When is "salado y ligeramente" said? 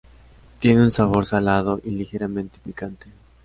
1.27-2.57